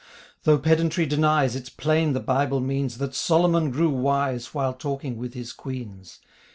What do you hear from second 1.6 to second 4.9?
plain the Bible means That Solomon grew wise While